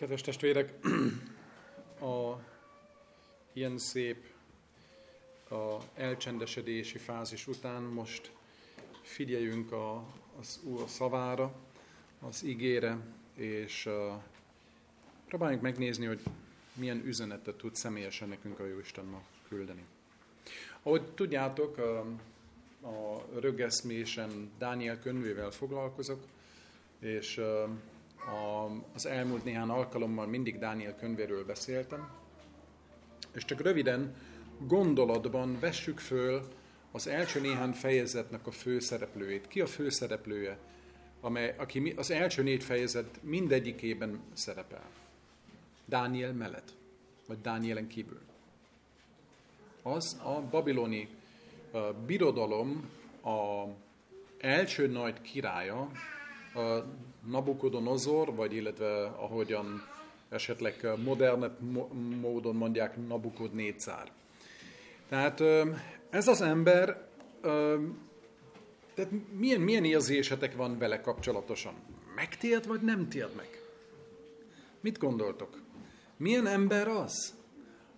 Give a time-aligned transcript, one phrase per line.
[0.00, 0.72] Kedves testvérek,
[2.00, 2.38] a
[3.52, 4.24] ilyen szép
[5.50, 8.32] a elcsendesedési fázis után most
[9.02, 10.04] figyeljünk a,
[10.38, 11.54] az Úr szavára,
[12.20, 12.98] az igére,
[13.34, 13.92] és uh,
[15.26, 16.20] próbáljunk megnézni, hogy
[16.74, 19.84] milyen üzenetet tud személyesen nekünk a Jóisten ma küldeni.
[20.82, 21.98] Ahogy tudjátok, a,
[22.88, 26.24] a rögeszmésen Dániel könyvével foglalkozok,
[26.98, 27.70] és uh,
[28.26, 32.08] a, az elmúlt néhány alkalommal mindig Dániel könyvéről beszéltem,
[33.32, 34.14] és csak röviden
[34.58, 36.48] gondolatban vessük föl
[36.92, 39.48] az első néhány fejezetnek a főszereplőjét.
[39.48, 40.58] Ki a főszereplője,
[41.20, 44.84] amely, aki az első négy fejezet mindegyikében szerepel?
[45.84, 46.72] Dániel mellett,
[47.26, 48.20] vagy Dánielen kívül.
[49.82, 51.08] Az a babiloni
[51.70, 52.90] a birodalom
[53.24, 53.64] a
[54.38, 55.90] első nagy királya,
[56.54, 56.84] a
[57.30, 59.82] Nabukodonozor, vagy illetve ahogyan
[60.28, 61.60] esetleg modernebb
[62.20, 64.10] módon mondják Nabukodnécár.
[65.08, 65.40] Tehát
[66.10, 67.08] ez az ember,
[68.94, 71.74] tehát milyen, milyen érzésetek van vele kapcsolatosan?
[72.14, 73.62] Megtért vagy nem tért meg?
[74.80, 75.62] Mit gondoltok?
[76.16, 77.34] Milyen ember az,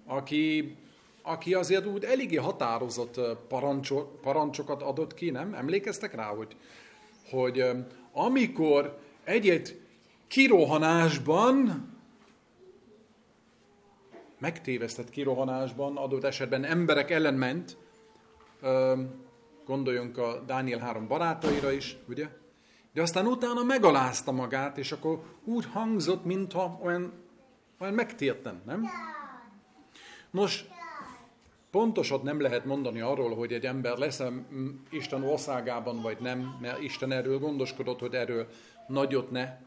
[0.06, 0.76] aki,
[1.22, 5.54] aki azért úgy eléggé határozott parancsok, parancsokat adott ki, nem?
[5.54, 6.56] Emlékeztek rá, hogy,
[7.30, 7.64] hogy
[8.12, 9.80] amikor egy-egy
[10.26, 11.88] kirohanásban,
[14.38, 17.76] megtévesztett kirohanásban, adott esetben emberek ellen ment,
[19.64, 22.28] gondoljunk a Dániel három barátaira is, ugye?
[22.92, 27.12] De aztán utána megalázta magát, és akkor úgy hangzott, mintha olyan,
[27.78, 28.84] olyan megtérten, nem?
[30.30, 30.64] Nos,
[31.70, 34.22] pontosat nem lehet mondani arról, hogy egy ember lesz
[34.90, 38.46] Isten országában, vagy nem, mert Isten erről gondoskodott, hogy erről
[38.88, 39.58] nagyot ne,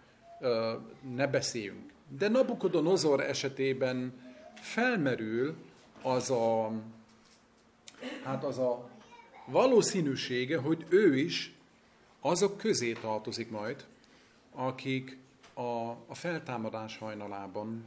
[1.15, 1.91] ne beszéljünk.
[2.07, 4.13] De Nabukodonozor esetében
[4.61, 5.55] felmerül
[6.01, 6.71] az a,
[8.23, 8.89] hát az a
[9.45, 11.53] valószínűsége, hogy ő is
[12.19, 13.85] azok közé tartozik majd,
[14.51, 15.17] akik
[15.53, 17.83] a, a feltámadás hajnalában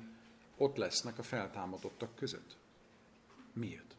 [0.56, 2.56] ott lesznek a feltámadottak között.
[3.53, 3.97] Miért?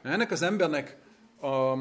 [0.00, 0.96] Mert ennek az embernek
[1.40, 1.74] a,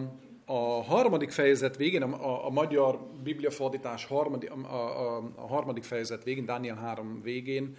[0.50, 6.46] a harmadik fejezet végén, a, a magyar bibliafordítás harmadik, a, a, a harmadik fejezet végén,
[6.46, 7.75] Dániel 3 végén,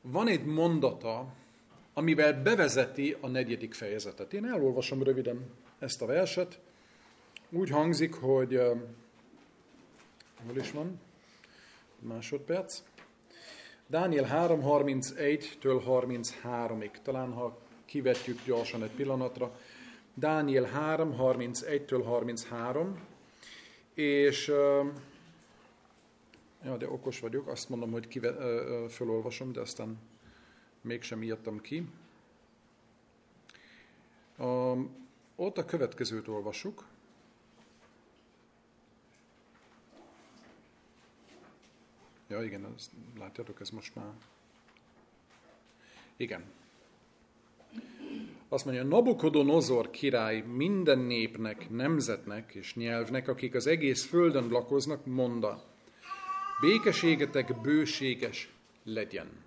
[0.00, 1.26] van egy mondata,
[1.94, 4.32] amivel bevezeti a negyedik fejezetet.
[4.32, 6.60] Én elolvasom röviden ezt a verset.
[7.50, 8.60] Úgy hangzik, hogy
[10.46, 11.00] hol is van?
[11.98, 12.82] Másodperc.
[13.86, 16.90] Dániel 3.31-től 33-ig.
[17.02, 19.52] Talán ha kivetjük gyorsan egy pillanatra.
[20.18, 23.00] Dániel 3, 31-től 33,
[23.94, 24.46] és
[26.64, 28.32] ja, de okos vagyok, azt mondom, hogy kive,
[28.88, 29.98] fölolvasom, de aztán
[30.80, 31.88] mégsem írtam ki.
[35.36, 36.84] Ott a következőt olvasuk.
[42.28, 44.12] Ja, igen, ezt látjátok, ez most már...
[46.16, 46.44] Igen,
[48.48, 55.64] azt mondja, Nabukodonozor király minden népnek, nemzetnek és nyelvnek, akik az egész földön lakoznak, monda,
[56.60, 58.52] békeségetek bőséges
[58.84, 59.44] legyen.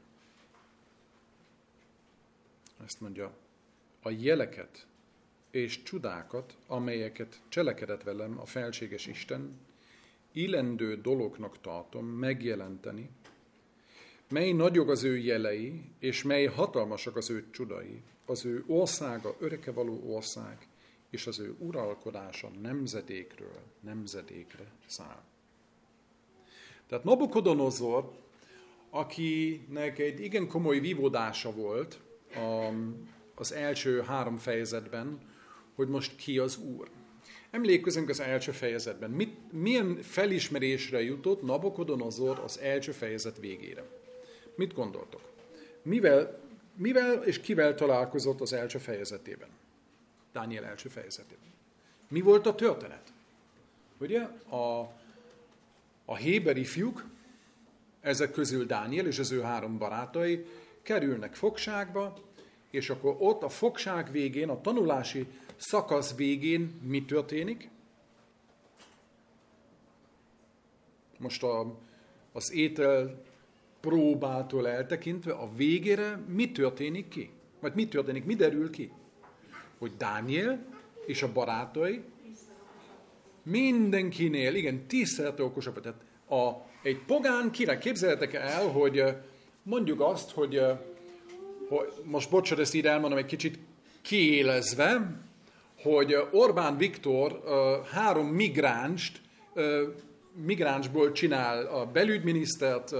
[2.85, 3.31] Ezt mondja,
[4.01, 4.87] a jeleket
[5.51, 9.59] és csudákat, amelyeket cselekedett velem a felséges Isten,
[10.31, 13.09] illendő dolognak tartom megjelenteni,
[14.29, 20.13] mely nagyok az ő jelei, és mely hatalmasak az ő csudai, az ő országa örökevaló
[20.13, 20.67] ország,
[21.09, 25.23] és az ő uralkodása nemzedékről nemzedékre száll.
[26.87, 28.11] Tehát Nabukodonozor,
[28.89, 31.99] akinek egy igen komoly vívódása volt
[33.35, 35.19] az első három fejezetben,
[35.75, 36.89] hogy most ki az Úr.
[37.51, 39.09] Emlékezünk az első fejezetben.
[39.09, 43.83] Mit, milyen felismerésre jutott Nabukodonozor az első fejezet végére?
[44.55, 45.21] Mit gondoltok?
[45.81, 46.48] Mivel
[46.79, 49.49] mivel és kivel találkozott az első fejezetében?
[50.31, 51.53] Dániel első fejezetében.
[52.07, 53.13] Mi volt a történet?
[53.97, 54.93] Ugye a,
[56.05, 57.05] a Héberi fiúk,
[58.01, 60.45] ezek közül Dániel és az ő három barátai
[60.81, 62.17] kerülnek fogságba,
[62.69, 67.69] és akkor ott a fogság végén, a tanulási szakasz végén mi történik?
[71.17, 71.75] Most a,
[72.31, 73.21] az étel
[73.81, 77.29] próbától eltekintve a végére mi történik ki?
[77.59, 78.91] Vagy mi történik, mi derül ki?
[79.77, 80.65] Hogy Dániel
[81.05, 82.01] és a barátai
[83.43, 85.81] mindenkinél, igen, tízszer okosabb.
[85.81, 89.03] Tehát a, egy pogán király, képzeljetek el, hogy
[89.63, 90.61] mondjuk azt, hogy,
[91.69, 93.59] hogy most bocsánat, ezt így elmondom egy kicsit
[94.01, 95.21] kiélezve,
[95.81, 97.43] hogy Orbán Viktor
[97.91, 99.21] három migránst,
[100.45, 102.91] migránsból csinál a belügyminisztert,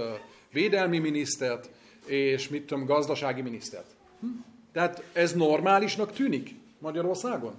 [0.52, 1.70] védelmi minisztert,
[2.06, 3.90] és mit tudom, gazdasági minisztert.
[4.20, 4.26] Hm?
[4.72, 7.54] Tehát ez normálisnak tűnik Magyarországon?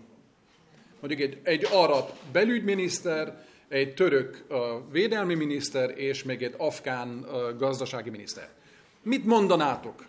[1.00, 4.58] Mondjuk egy, egy arat belügyminiszter, egy török uh,
[4.92, 8.50] védelmi miniszter, és még egy afgán uh, gazdasági miniszter.
[9.02, 10.06] Mit mondanátok?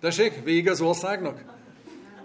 [0.00, 1.44] Tessék, vége az országnak?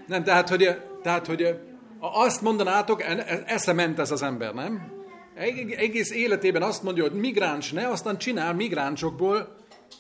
[0.07, 1.59] Nem, tehát, hogy, tehát, hogy
[1.99, 3.03] azt mondanátok,
[3.45, 4.94] esze ment ez az ember, nem?
[5.35, 9.55] Egész életében azt mondja, hogy migráns ne, aztán csinál migránsokból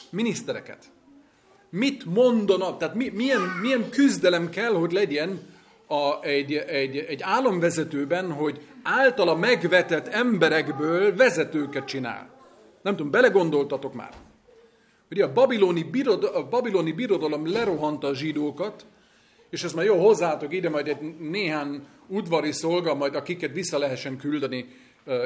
[0.09, 0.83] minisztereket.
[1.69, 5.39] Mit mondanak, tehát mi, milyen, milyen küzdelem kell, hogy legyen
[5.87, 12.29] a, egy, egy, egy államvezetőben, hogy általa megvetett emberekből vezetőket csinál.
[12.81, 14.13] Nem tudom, belegondoltatok már.
[15.11, 18.85] Ugye a babiloni, birod, a babiloni birodalom lerohanta a zsidókat,
[19.49, 24.17] és ezt már jó hozzátok ide, majd egy néhány udvari szolga, majd akiket vissza lehessen
[24.17, 24.65] küldeni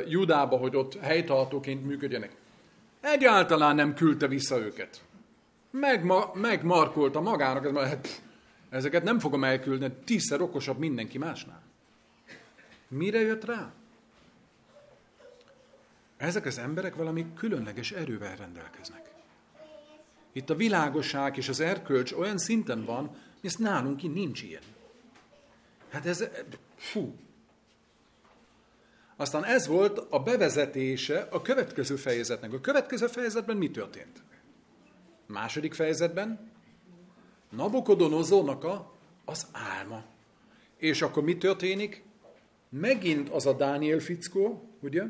[0.07, 2.35] Judába, hogy ott helytartóként működjenek.
[3.01, 5.03] Egyáltalán nem küldte vissza őket.
[5.71, 8.21] Megma, megmarkolta magának, ez már, hát,
[8.69, 11.61] ezeket nem fogom elküldeni, tízszer okosabb mindenki másnál.
[12.87, 13.71] Mire jött rá?
[16.17, 19.09] Ezek az emberek valami különleges erővel rendelkeznek.
[20.31, 24.61] Itt a világosság és az erkölcs olyan szinten van, hogy nálunk itt nincs ilyen.
[25.89, 26.29] Hát ez,
[26.75, 27.15] fú.
[29.19, 32.54] Aztán ez volt a bevezetése a következő fejezetnek.
[32.54, 34.24] A következő fejezetben mi történt?
[35.25, 36.51] Második fejezetben
[37.50, 38.94] Nabukodonozónak a,
[39.25, 40.04] az álma.
[40.77, 42.04] És akkor mi történik?
[42.69, 45.04] Megint az a Dániel fickó, ugye?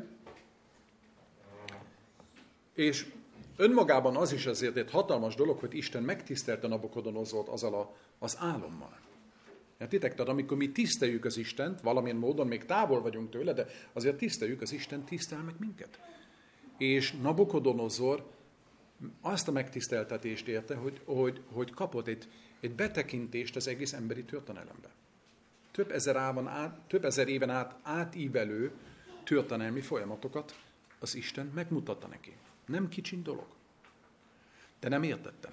[2.74, 3.06] És
[3.56, 8.98] önmagában az is azért egy hatalmas dolog, hogy Isten megtisztelte Nabukodonozót azzal a, az álommal.
[9.80, 10.14] Értitek?
[10.14, 14.60] Tehát amikor mi tiszteljük az Istent, valamilyen módon még távol vagyunk tőle, de azért tiszteljük,
[14.60, 16.00] az Isten tisztel meg minket.
[16.78, 18.30] És Nabukodonozor
[19.20, 22.28] azt a megtiszteltetést érte, hogy, hogy, hogy kapott egy,
[22.60, 24.88] egy betekintést az egész emberi történelembe.
[25.70, 28.72] Több ezer, ában át, több ezer éven át átívelő
[29.24, 30.60] történelmi folyamatokat
[30.98, 32.36] az Isten megmutatta neki.
[32.66, 33.46] Nem kicsin dolog.
[34.80, 35.52] De nem értettem.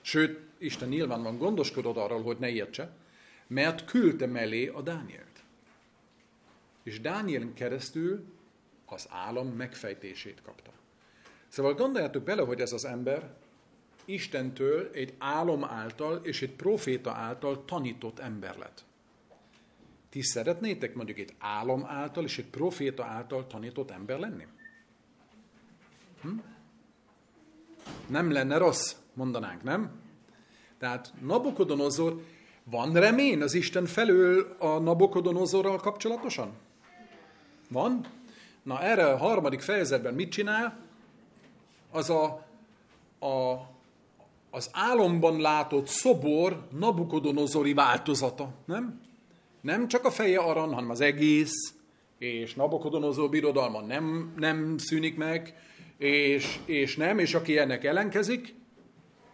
[0.00, 2.96] Sőt, Isten nyilván van gondoskodott arról, hogy ne értse,
[3.48, 5.44] mert küldte mellé a Dánielt.
[6.82, 8.24] És Dánielen keresztül
[8.86, 10.70] az állam megfejtését kapta.
[11.48, 13.36] Szóval gondoljátok bele, hogy ez az ember
[14.04, 18.84] Istentől egy álom által és egy proféta által tanított ember lett.
[20.08, 24.46] Ti szeretnétek mondjuk egy álom által és egy proféta által tanított ember lenni?
[26.22, 26.38] Hm?
[28.06, 29.90] Nem lenne rossz, mondanánk, nem?
[30.78, 32.22] Tehát Nabukodonozor,
[32.70, 36.52] van remény az Isten felől a Nabukodonozorral kapcsolatosan?
[37.68, 38.06] Van?
[38.62, 40.78] Na erre a harmadik fejezetben mit csinál?
[41.90, 42.24] Az a,
[43.26, 43.66] a,
[44.50, 49.00] az álomban látott szobor Nabukodonozori változata, nem?
[49.60, 51.74] Nem csak a feje aran, hanem az egész,
[52.18, 55.54] és Nabukodonozor birodalma nem, nem szűnik meg,
[55.98, 58.54] és, és nem, és aki ennek ellenkezik,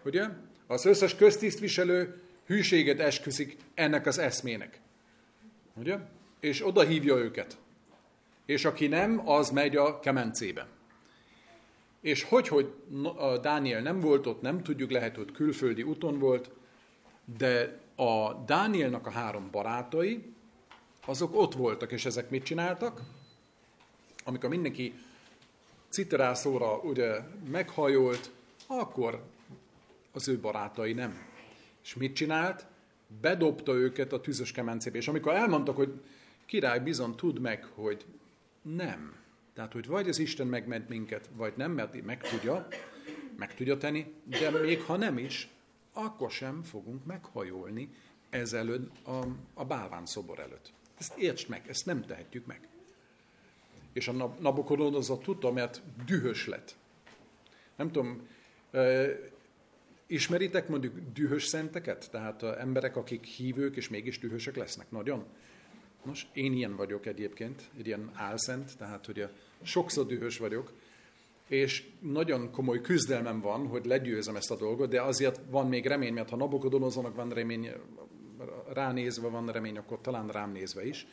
[0.04, 0.24] ugye,
[0.66, 4.80] az összes köztisztviselő hűséget esküszik ennek az eszmének.
[5.74, 5.98] Ugye?
[6.40, 7.58] És oda hívja őket.
[8.46, 10.66] És aki nem, az megy a kemencébe.
[12.00, 12.72] És hogy, hogy
[13.40, 16.50] Dániel nem volt ott, nem tudjuk, lehet, hogy külföldi úton volt,
[17.38, 20.32] de a Dánielnak a három barátai,
[21.06, 23.00] azok ott voltak, és ezek mit csináltak?
[24.24, 24.94] Amikor mindenki
[25.88, 27.20] citerászóra ugye
[27.50, 28.30] meghajolt,
[28.66, 29.22] akkor
[30.12, 31.33] az ő barátai nem.
[31.84, 32.66] És mit csinált?
[33.20, 34.96] Bedobta őket a tűzös kemencébe.
[34.98, 36.00] És amikor elmondtak, hogy
[36.46, 38.04] király bizony tud meg, hogy
[38.62, 39.16] nem.
[39.54, 42.68] Tehát, hogy vagy az Isten megment minket, vagy nem, mert meg tudja,
[43.36, 45.48] meg tudja tenni, de még ha nem is,
[45.92, 47.88] akkor sem fogunk meghajolni
[48.30, 50.72] ezelőtt a, a bálván szobor előtt.
[50.98, 52.68] Ezt értsd meg, ezt nem tehetjük meg.
[53.92, 56.76] És a Nabukodonozor tudta, mert dühös lett.
[57.76, 58.28] Nem tudom,
[60.06, 62.10] ismeritek mondjuk dühös szenteket?
[62.10, 65.24] Tehát emberek, akik hívők és mégis dühösök lesznek nagyon?
[66.04, 69.28] Nos, én ilyen vagyok egyébként, egy ilyen álszent, tehát hogy
[69.62, 70.72] sokszor dühös vagyok,
[71.48, 76.12] és nagyon komoly küzdelmem van, hogy legyőzem ezt a dolgot, de azért van még remény,
[76.12, 77.70] mert ha Nabukodonozónak van remény,
[78.72, 81.06] ránézve van remény, akkor talán rám nézve is.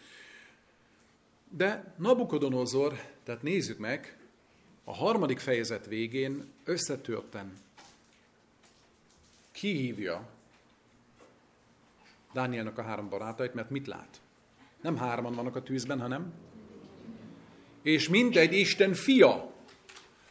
[1.49, 2.93] De Nabukodonozor,
[3.23, 4.17] tehát nézzük meg,
[4.83, 7.53] a harmadik fejezet végén összetörten
[9.61, 10.29] kihívja
[12.33, 14.21] Dánielnek a három barátait, mert mit lát?
[14.81, 16.33] Nem hárman vannak a tűzben, hanem
[17.81, 19.51] és mindegy Isten fia.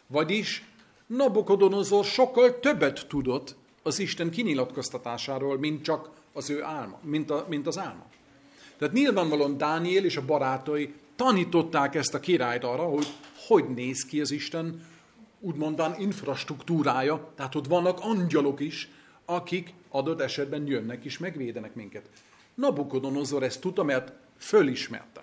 [0.07, 0.65] Vagyis
[1.07, 7.67] Nabukodonozor sokkal többet tudott az Isten kinyilatkoztatásáról, mint csak az ő álma, mint, a, mint
[7.67, 8.07] az álma.
[8.79, 13.07] Tehát nyilvánvalóan Dániel és a barátai tanították ezt a királyt arra, hogy
[13.47, 14.87] hogy néz ki az Isten
[15.41, 18.89] úgymondán infrastruktúrája, tehát ott vannak angyalok is,
[19.35, 22.09] akik adott esetben jönnek és megvédenek minket.
[22.55, 25.23] Nabukodonozor ezt tudta, mert fölismerte.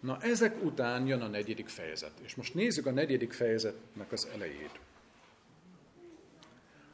[0.00, 2.12] Na ezek után jön a negyedik fejezet.
[2.22, 4.80] És most nézzük a negyedik fejezetnek az elejét.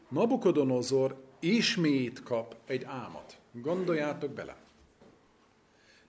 [0.09, 3.39] Nabukodonozor ismét kap egy álmat.
[3.53, 4.57] Gondoljátok bele.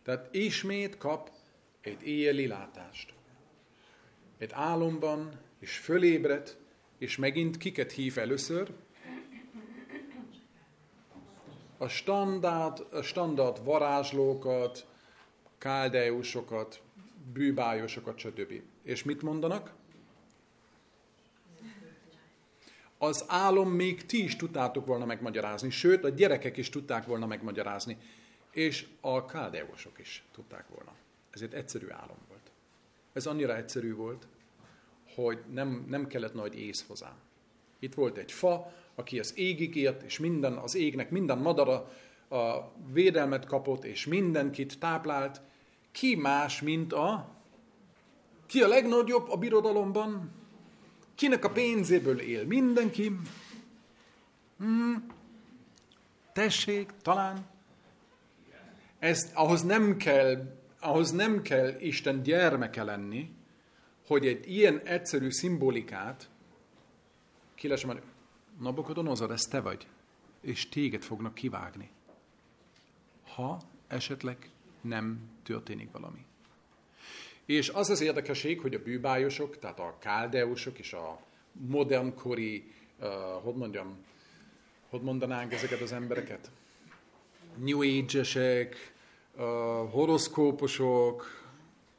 [0.03, 1.31] Tehát ismét kap
[1.81, 3.13] egy éjjeli látást.
[4.37, 6.57] Egy álomban, és fölébred,
[6.97, 8.71] és megint kiket hív először?
[11.77, 14.87] A standard, a standard varázslókat,
[15.57, 16.81] káldeusokat,
[17.33, 18.61] bűbájosokat, stb.
[18.83, 19.73] És mit mondanak?
[22.97, 27.97] Az álom még ti is tudtátok volna megmagyarázni, sőt, a gyerekek is tudták volna megmagyarázni,
[28.51, 30.95] és a káldeusok is tudták volna.
[31.31, 32.51] Ez egy egyszerű álom volt.
[33.13, 34.27] Ez annyira egyszerű volt,
[35.15, 37.15] hogy nem, nem kellett nagy ész hozzá.
[37.79, 41.91] Itt volt egy fa, aki az égig ért, és minden, az égnek minden madara
[42.29, 45.41] a védelmet kapott, és mindenkit táplált,
[45.91, 47.29] ki más, mint a...
[48.45, 50.31] Ki a legnagyobb a birodalomban?
[51.15, 52.45] Kinek a pénzéből él?
[52.45, 53.11] Mindenki?
[54.57, 55.05] Hmm.
[56.33, 57.45] Tessék, talán.
[58.99, 63.29] Ezt, ahhoz nem kell, ahhoz nem kell Isten gyermeke lenni,
[64.09, 66.29] hogy egy ilyen egyszerű szimbolikát
[67.55, 68.01] ki lesz már,
[68.59, 69.87] Nabukodonozor, ez te vagy,
[70.41, 71.89] és téged fognak kivágni.
[73.35, 74.49] Ha esetleg
[74.81, 76.25] nem történik valami.
[77.45, 83.07] És az az érdekesség, hogy a bűbájosok, tehát a káldeusok és a modernkori, uh,
[83.43, 83.97] hogy mondjam,
[84.89, 86.51] hogy mondanánk ezeket az embereket?
[87.55, 88.93] New Age-esek,
[89.35, 89.43] uh,
[89.91, 91.25] horoszkóposok,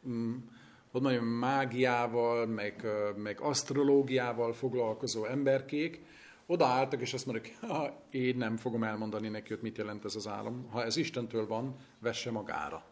[0.02, 0.49] um,
[0.90, 6.00] hogy mondjam, mágiával, meg, meg asztrológiával foglalkozó emberkék,
[6.46, 10.26] odaálltak, és azt mondják, ha én nem fogom elmondani neki, hogy mit jelent ez az
[10.26, 10.68] álom.
[10.70, 12.84] Ha ez Istentől van, vesse magára.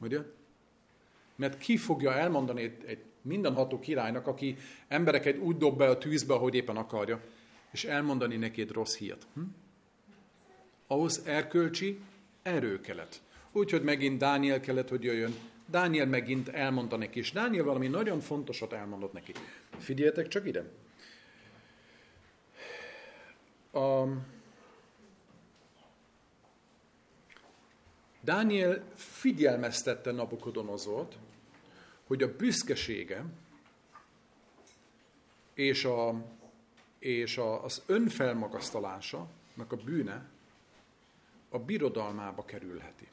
[0.00, 0.18] Ugye?
[1.36, 4.56] Mert ki fogja elmondani egy, egy mindenható királynak, aki
[4.88, 7.20] embereket úgy dob be a tűzbe, ahogy éppen akarja,
[7.70, 9.26] és elmondani neki egy rossz hírt.
[9.34, 9.40] Hm?
[10.86, 12.00] Ahhoz erkölcsi
[12.42, 13.20] erő kellett.
[13.52, 15.34] Úgyhogy megint Dániel kellett, hogy jöjjön.
[15.70, 19.32] Dániel megint elmondta neki, és Dániel valami nagyon fontosat elmondott neki.
[19.78, 20.64] Figyeljetek csak ide.
[23.72, 24.04] A
[28.20, 31.18] Dániel figyelmeztette Nabukodonozort,
[32.06, 33.24] hogy a büszkesége
[35.54, 36.24] és, a,
[36.98, 39.28] és a, az önfelmagasztalása,
[39.68, 40.28] a bűne
[41.48, 43.08] a birodalmába kerülheti.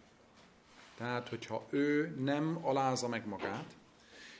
[0.98, 3.76] Tehát, hogyha ő nem alázza meg magát,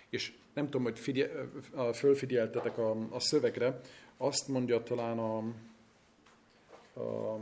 [0.10, 1.52] és nem tudom, hogy figyel,
[1.94, 3.80] fölfigyeltetek a, a szövegre,
[4.18, 5.38] azt mondja talán a,
[7.00, 7.40] a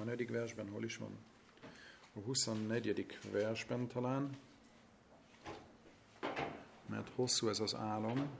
[0.00, 1.18] a negyedik versben hol is van?
[2.14, 3.18] A 24.
[3.30, 4.38] versben talán,
[6.86, 8.30] mert hosszú ez az álom.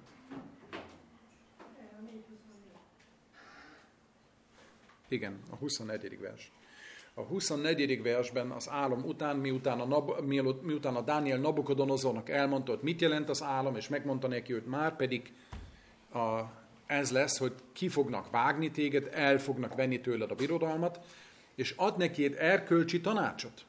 [5.09, 6.19] Igen, a 24.
[6.19, 6.53] vers.
[7.15, 8.03] A 24.
[8.03, 10.21] versben az álom után, miután a, Nab,
[10.63, 14.97] miután a Dániel Nabukodonozornak elmondta, hogy mit jelent az álom, és megmondta neki, hogy már
[14.97, 15.33] pedig
[16.13, 16.41] a,
[16.87, 21.01] ez lesz, hogy ki fognak vágni téged, el fognak venni tőled a birodalmat,
[21.55, 23.65] és ad neki egy erkölcsi tanácsot.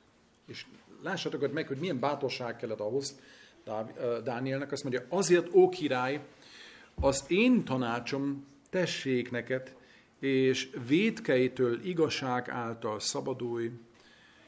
[0.48, 0.66] És
[1.04, 3.20] lássatok meg, hogy milyen bátorság kellett ahhoz
[4.24, 4.72] Dánielnek.
[4.72, 6.22] Azt mondja, azért, ó király,
[6.96, 9.76] az én tanácsom tessék neked,
[10.22, 13.72] és védkeitől igazság által szabadulj,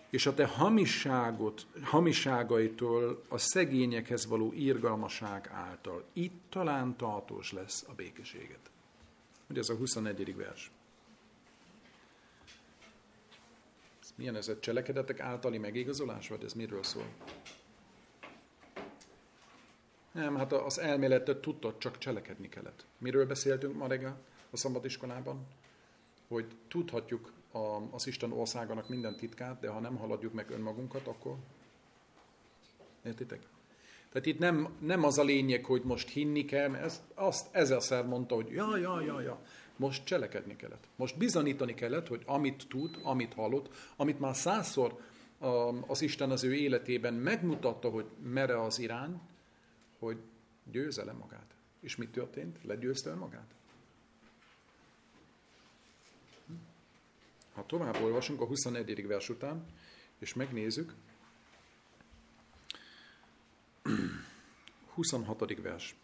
[0.10, 6.03] és a te hamisságot, hamisságaitól a szegényekhez való írgalmaság által.
[6.13, 8.72] Itt talán tartós lesz a békeséget.
[9.50, 10.36] Ugye ez a 21.
[10.36, 10.72] vers.
[14.15, 17.08] Milyen ez a cselekedetek általi megigazolás, vagy ez miről szól?
[20.12, 22.86] Nem, hát az elméletet tudtad, csak cselekedni kellett.
[22.98, 25.48] Miről beszéltünk ma reggel a szabadiskolában?
[26.34, 31.36] Hogy tudhatjuk a, az Isten országának minden titkát, de ha nem haladjuk meg önmagunkat, akkor...
[33.06, 33.48] Értitek?
[34.10, 38.06] Tehát itt nem, nem az a lényeg, hogy most hinni kell, mert ezt, azt ezerszer
[38.06, 39.42] mondta, hogy ja, ja, ja, ja.
[39.75, 40.88] Most cselekedni kellett.
[40.96, 45.00] Most bizonyítani kellett, hogy amit tud, amit hallott, amit már százszor
[45.88, 49.22] az Isten az ő életében megmutatta, hogy mere az irány,
[50.00, 50.18] hogy
[50.72, 51.56] győze le magát.
[51.80, 52.63] És mi történt?
[52.63, 53.56] Legyőzte magát.
[57.53, 59.07] Ha tovább olvasunk a 21.
[59.07, 59.65] vers után,
[60.19, 60.93] és megnézzük,
[64.95, 65.62] 26.
[65.62, 65.95] vers.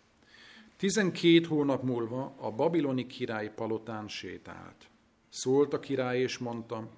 [0.77, 4.89] Tizenkét hónap múlva a babiloni király palotán sétált.
[5.29, 6.89] Szólt a király és mondta,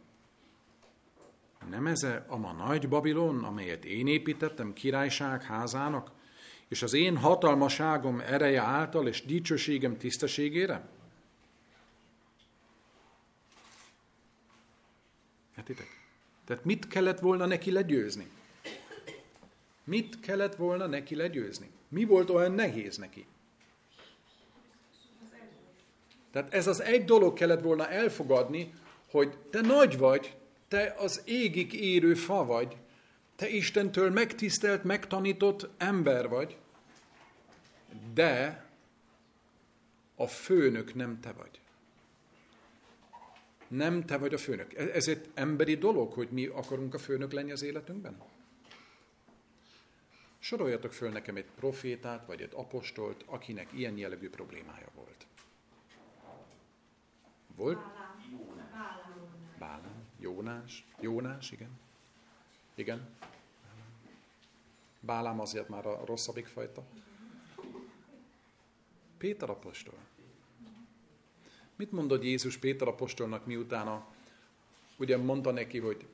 [1.69, 6.11] nem ez a ma nagy Babilon, amelyet én építettem királyság házának,
[6.67, 10.89] és az én hatalmaságom ereje által és dicsőségem tisztességére?
[15.61, 15.99] Értitek?
[16.45, 18.27] Tehát mit kellett volna neki legyőzni?
[19.83, 21.69] Mit kellett volna neki legyőzni?
[21.87, 23.25] Mi volt olyan nehéz neki?
[26.31, 28.73] Tehát ez az egy dolog kellett volna elfogadni,
[29.11, 30.35] hogy te nagy vagy,
[30.67, 32.77] te az égig érő fa vagy,
[33.35, 36.57] te Istentől megtisztelt, megtanított ember vagy,
[38.13, 38.65] de
[40.15, 41.59] a főnök nem te vagy.
[43.71, 44.73] Nem te vagy a főnök.
[44.73, 48.21] E- ez egy emberi dolog, hogy mi akarunk a főnök lenni az életünkben?
[50.39, 55.27] Soroljatok föl nekem egy profétát, vagy egy apostolt, akinek ilyen jellegű problémája volt.
[57.55, 57.77] Volt?
[59.59, 60.07] Bálám.
[60.19, 60.85] Jónás.
[60.99, 61.79] Jónás, igen.
[62.75, 63.09] Igen.
[64.99, 66.83] Bálám azért már a rosszabbik fajta.
[69.17, 69.97] Péter apostol.
[71.81, 74.07] Mit mondod Jézus Péter apostolnak miután a,
[74.97, 76.07] ugye mondta neki, hogy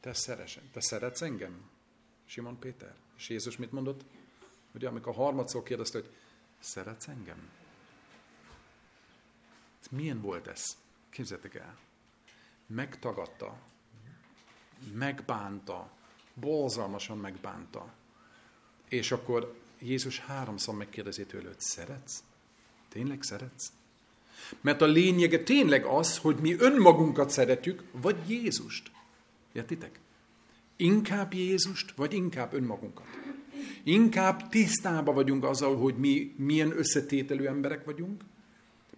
[0.00, 1.70] te, szeresen, te szeretsz engem?
[2.24, 2.94] Simon Péter.
[3.16, 4.04] És Jézus mit mondott?
[4.74, 6.10] Ugye amikor harmadszor kérdezte, hogy
[6.60, 7.50] szeretsz engem?
[9.90, 10.62] Milyen volt ez?
[11.10, 11.78] Képzeljétek el.
[12.66, 13.58] Megtagadta,
[14.92, 15.90] megbánta,
[16.34, 17.92] borzalmasan megbánta.
[18.88, 22.22] És akkor Jézus háromszor megkérdezi tőle, hogy szeretsz?
[22.88, 23.72] Tényleg szeretsz?
[24.60, 28.90] Mert a lényege tényleg az, hogy mi önmagunkat szeretjük, vagy Jézust.
[29.52, 30.00] Értitek?
[30.76, 33.06] Inkább Jézust, vagy inkább önmagunkat.
[33.82, 38.22] Inkább tisztába vagyunk azzal, hogy mi milyen összetételű emberek vagyunk,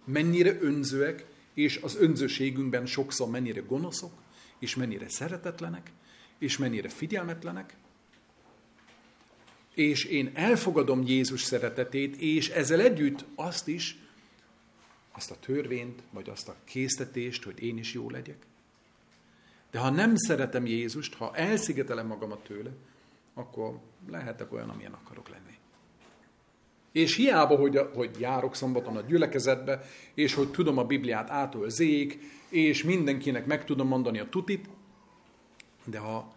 [0.05, 4.11] mennyire önzőek, és az önzőségünkben sokszor mennyire gonoszok,
[4.59, 5.91] és mennyire szeretetlenek,
[6.39, 7.75] és mennyire figyelmetlenek.
[9.73, 13.97] És én elfogadom Jézus szeretetét, és ezzel együtt azt is,
[15.15, 18.45] azt a törvényt, vagy azt a késztetést, hogy én is jó legyek.
[19.71, 22.69] De ha nem szeretem Jézust, ha elszigetelem magamat tőle,
[23.33, 25.57] akkor lehetek olyan, amilyen akarok lenni.
[26.91, 29.81] És hiába, hogy, hogy járok szombaton a gyülekezetbe,
[30.13, 34.69] és hogy tudom a Bibliát ától zék, és mindenkinek meg tudom mondani a tutit,
[35.85, 36.33] de ha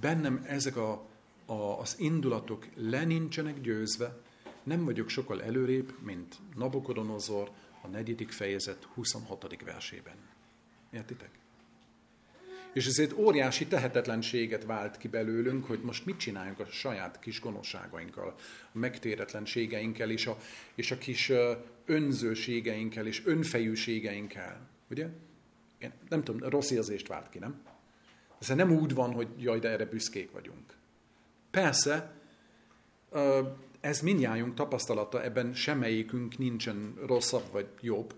[0.00, 1.06] bennem ezek a,
[1.46, 4.16] a, az indulatok le nincsenek győzve,
[4.62, 7.50] nem vagyok sokkal előrébb, mint Nabukodonozor
[7.86, 9.62] a negyedik fejezet 26.
[9.64, 10.16] versében.
[10.90, 11.30] Értitek?
[12.72, 17.40] És ez egy óriási tehetetlenséget vált ki belőlünk, hogy most mit csináljunk a saját kis
[17.40, 18.28] gonoszságainkkal,
[18.72, 20.38] a megtéretlenségeinkkel, és a,
[20.74, 21.32] és a kis
[21.84, 24.68] önzőségeinkkel, és önfejűségeinkkel.
[24.90, 25.06] Ugye?
[25.78, 27.62] Én nem tudom, rossz érzést vált ki, nem?
[28.38, 30.74] Ez nem úgy van, hogy jaj, de erre büszkék vagyunk.
[31.50, 32.14] Persze,
[33.80, 38.14] ez mindjájunk tapasztalata, ebben semmelyikünk nincsen rosszabb vagy jobb,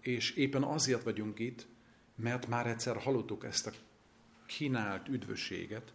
[0.00, 1.66] és éppen azért vagyunk itt,
[2.14, 3.72] mert már egyszer hallottuk ezt a
[4.46, 5.92] kínált üdvösséget,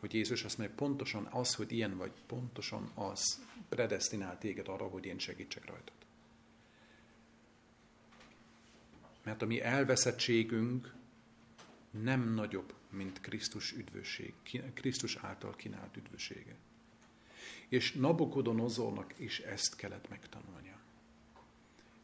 [0.00, 5.04] hogy Jézus azt mondja, pontosan az, hogy ilyen vagy, pontosan az predestinál téged arra, hogy
[5.04, 5.96] én segítsek rajtad.
[9.24, 10.94] Mert a mi elveszettségünk
[12.00, 14.34] nem nagyobb, mint Krisztus üdvösség,
[14.74, 16.54] Krisztus által kínált üdvössége.
[17.68, 20.78] És Nabukodonozornak is ezt kellett megtanulnia.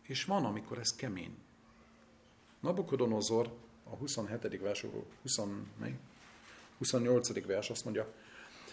[0.02, 1.36] És van, amikor ez kemény.
[2.60, 4.60] Nabukodonozor a 27.
[4.60, 5.40] versről, 20,
[6.78, 7.46] 28.
[7.46, 8.14] vers azt mondja,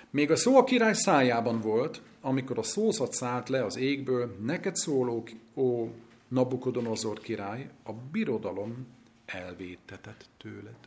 [0.10, 4.76] még a szó a király szájában volt, amikor a szózat szállt le az égből, neked
[4.76, 5.90] szóló, ó
[6.28, 8.88] Nabukodonozor király, a birodalom
[9.26, 10.78] elvétetett tőled.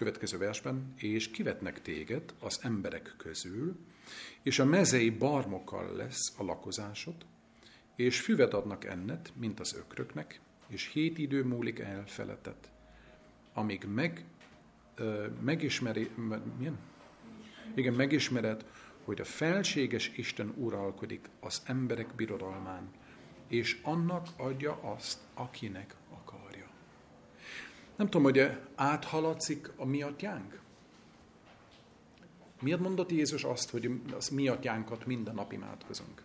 [0.00, 3.76] Következő versben, és kivetnek téged az emberek közül,
[4.42, 7.14] és a mezei barmokkal lesz a lakozásod,
[7.96, 12.70] és füvet adnak ennet, mint az ökröknek, és hét idő múlik el feletet,
[13.52, 14.24] amíg meg,
[14.94, 16.10] ö, megismeri,
[16.58, 16.78] milyen?
[17.74, 18.64] Igen, megismered,
[19.04, 22.90] hogy a felséges Isten uralkodik az emberek birodalmán,
[23.48, 25.94] és annak adja azt, akinek.
[28.00, 30.60] Nem tudom, hogy áthaladszik a mi atyánk?
[32.60, 36.22] Miért mondott Jézus azt, hogy az mi atyánkat minden nap imádkozunk?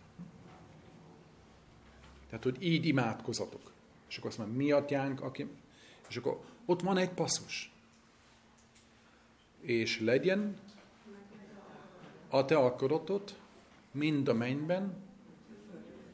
[2.28, 3.72] Tehát, hogy így imádkozatok.
[4.08, 5.48] És akkor azt mondja, mi atyánk, aki...
[6.08, 7.72] És akkor ott van egy passzus.
[9.60, 10.58] És legyen
[12.28, 13.38] a te akaratot,
[13.90, 14.94] mind a mennyben,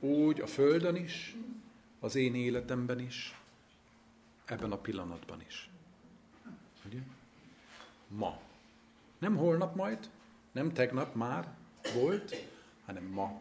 [0.01, 1.37] úgy a földön is,
[2.01, 3.42] az én életemben is,
[4.53, 5.71] ebben a pillanatban is.
[6.87, 6.99] Ugye?
[8.09, 8.41] Ma.
[9.19, 10.11] Nem holnap majd,
[10.53, 11.55] nem tegnap már
[11.95, 12.37] volt,
[12.85, 13.41] hanem ma.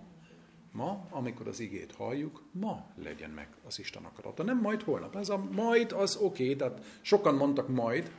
[0.72, 4.44] Ma, amikor az igét halljuk, ma legyen meg az Isten akarata.
[4.44, 5.16] Nem majd holnap.
[5.16, 8.12] Ez a majd az oké, okay, tehát sokan mondtak majd,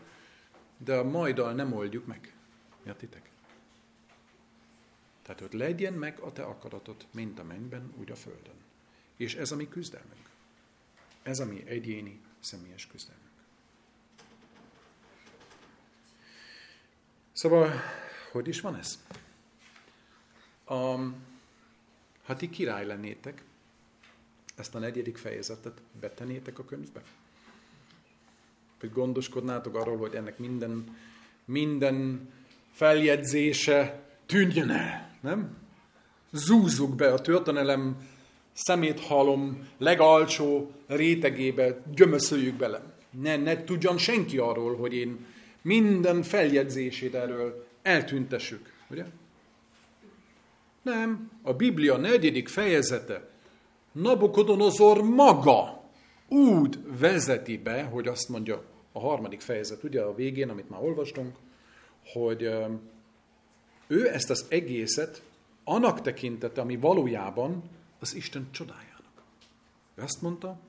[0.76, 2.34] de a majddal nem oldjuk meg.
[2.86, 3.30] Értitek?
[5.22, 8.56] Tehát, hogy legyen meg a te akaratot, mint a mennyben, úgy a földön.
[9.16, 10.30] És ez a mi küzdelmünk.
[11.22, 13.30] Ez a mi egyéni, személyes küzdelmünk.
[17.32, 17.72] Szóval,
[18.32, 18.98] hogy is van ez?
[20.68, 21.14] Um,
[22.24, 23.44] ha ti király lennétek,
[24.56, 27.02] ezt a negyedik fejezetet betenétek a könyvbe?
[28.80, 30.96] Hogy gondoskodnátok arról, hogy ennek minden,
[31.44, 32.28] minden
[32.72, 35.56] feljegyzése tűnjön el, nem?
[36.30, 38.08] Zúzzuk be a történelem
[39.00, 42.82] halom legalcsó rétegébe, gyömöszöljük bele.
[43.10, 45.26] Ne, ne tudjon senki arról, hogy én
[45.62, 48.72] minden feljegyzését erről eltüntessük.
[48.90, 49.04] Ugye?
[50.82, 51.30] Nem.
[51.42, 53.30] A Biblia negyedik fejezete
[53.92, 55.82] Nabukodonozor maga
[56.28, 58.62] úgy vezeti be, hogy azt mondja
[58.92, 61.36] a harmadik fejezet, ugye a végén, amit már olvastunk,
[62.12, 62.42] hogy
[63.86, 65.22] ő ezt az egészet
[65.64, 67.62] annak tekintette, ami valójában
[68.02, 69.22] az Isten csodájának.
[69.94, 70.60] Ő azt mondta,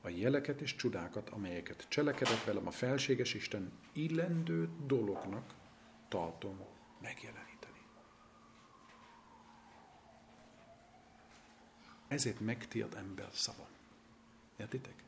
[0.00, 5.54] a jeleket és csodákat, amelyeket cselekedett velem a felséges Isten illendő dolognak
[6.08, 6.60] tartom
[7.00, 7.80] megjeleníteni.
[12.08, 13.68] Ezért megtilt ember szava.
[14.56, 15.02] Értitek?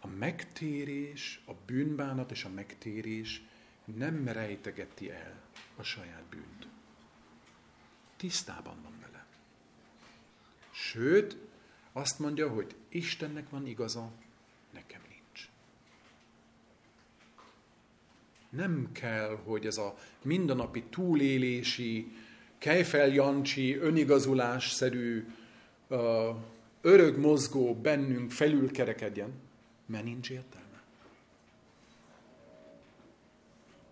[0.00, 3.42] A megtérés, a bűnbánat és a megtérés
[3.84, 5.42] nem rejtegeti el
[5.76, 6.68] a saját bűnt.
[8.16, 9.19] Tisztában van vele.
[10.80, 11.36] Sőt,
[11.92, 14.10] azt mondja, hogy Istennek van igaza,
[14.72, 15.48] nekem nincs.
[18.50, 22.12] Nem kell, hogy ez a mindennapi túlélési,
[22.58, 25.26] kejfeljancsi, önigazulásszerű,
[26.80, 29.32] örög mozgó bennünk felülkerekedjen,
[29.86, 30.82] mert nincs értelme.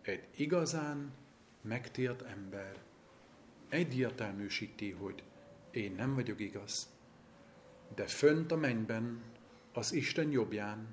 [0.02, 1.12] Egy igazán
[1.60, 2.76] megtért ember
[3.68, 5.22] egyértelműsíti, hogy
[5.70, 6.88] én nem vagyok igaz,
[7.94, 9.22] de fönt a mennyben,
[9.72, 10.86] az Isten jobbján,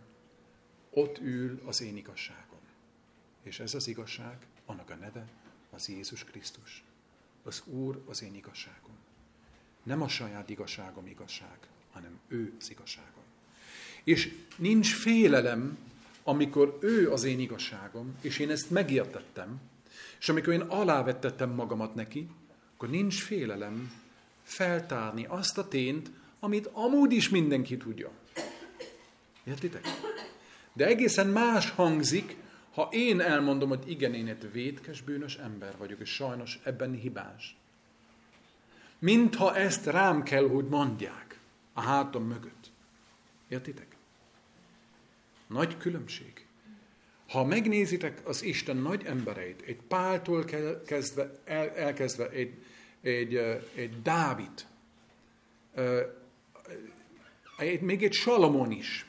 [0.89, 2.59] ott ül az én igazságom.
[3.43, 5.27] És ez az igazság, annak a neve
[5.71, 6.83] az Jézus Krisztus.
[7.43, 8.95] Az Úr az én igazságom.
[9.83, 11.57] Nem a saját igazságom igazság,
[11.91, 13.23] hanem ő az igazságom.
[14.03, 15.77] És nincs félelem,
[16.23, 19.59] amikor ő az én igazságom, és én ezt megértettem,
[20.19, 22.29] és amikor én alávettettem magamat neki,
[22.73, 23.91] akkor nincs félelem
[24.45, 28.12] feltárni azt a tényt, amit amúgy is mindenki tudja.
[29.43, 29.88] Értitek?
[30.73, 32.36] De egészen más hangzik,
[32.73, 37.55] ha én elmondom, hogy igen, én egy vétkes, bűnös ember vagyok, és sajnos ebben hibás.
[38.99, 41.39] Mintha ezt rám kell, hogy mondják
[41.73, 42.71] a hátam mögött.
[43.47, 43.95] Értitek?
[45.47, 46.45] Nagy különbség.
[47.27, 50.45] Ha megnézitek az Isten nagy embereit, egy Páltól
[50.86, 52.53] kezdve, el, elkezdve egy,
[53.05, 53.35] egy,
[53.75, 54.65] egy Dávid,
[57.57, 59.05] egy, még egy Salamon is,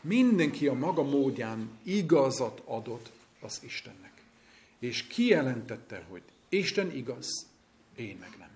[0.00, 4.22] mindenki a maga módján igazat adott az Istennek.
[4.78, 7.46] És kijelentette, hogy Isten igaz,
[7.96, 8.48] én meg nem.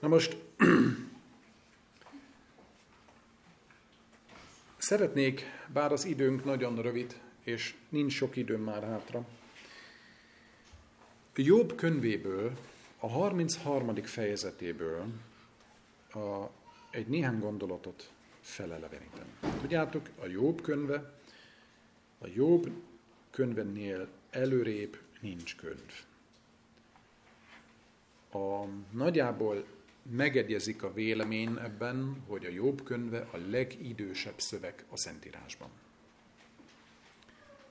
[0.00, 0.36] Na most
[4.78, 5.42] Szeretnék,
[5.72, 9.26] bár az időnk nagyon rövid, és nincs sok időm már hátra,
[11.40, 12.56] Jobb könyvéből,
[12.98, 13.94] a 33.
[13.94, 15.06] fejezetéből
[16.14, 16.50] a,
[16.90, 19.26] egy néhány gondolatot felelevenítem.
[19.60, 21.12] Tudjátok, a Jobb könyve,
[22.18, 22.70] a Jobb
[23.30, 25.92] könyvennél előrébb nincs könyv.
[28.32, 29.64] A, nagyjából
[30.10, 35.68] megegyezik a vélemény ebben, hogy a Jobb könyve a legidősebb szöveg a Szentírásban.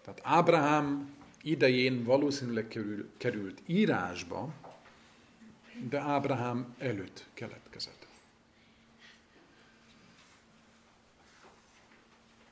[0.02, 1.17] Tehát Ábrahám
[1.50, 4.54] idején valószínűleg kerül, került írásba,
[5.90, 8.08] de Ábrahám előtt keletkezett.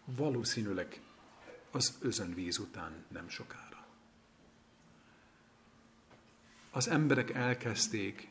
[0.05, 1.01] Valószínűleg
[1.71, 3.86] az özönvíz után nem sokára.
[6.71, 8.29] Az emberek elkezdték